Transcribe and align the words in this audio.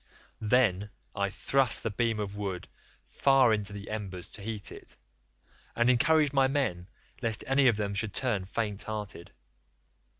Then 0.41 0.89
I 1.15 1.29
thrust 1.29 1.83
the 1.83 1.91
beam 1.91 2.19
of 2.19 2.35
wood 2.35 2.67
far 3.05 3.53
into 3.53 3.71
the 3.71 3.91
embers 3.91 4.29
to 4.29 4.41
heat 4.41 4.71
it, 4.71 4.97
and 5.75 5.91
encouraged 5.91 6.33
my 6.33 6.47
men 6.47 6.89
lest 7.21 7.43
any 7.45 7.67
of 7.67 7.77
them 7.77 7.93
should 7.93 8.15
turn 8.15 8.45
faint 8.45 8.81
hearted. 8.81 9.31